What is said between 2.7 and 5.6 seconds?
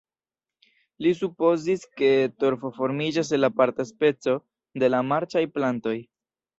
formiĝas el aparta speco de la marĉaj